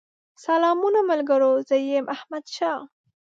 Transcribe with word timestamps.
سلامونه 0.45 0.99
ملګرو! 1.09 1.51
زه 1.67 1.75
يم 1.93 2.05
احمدشاه 2.15 2.81